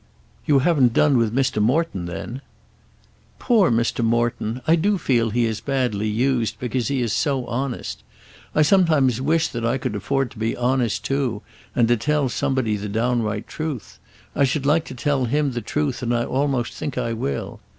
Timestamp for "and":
11.75-11.87, 16.01-16.15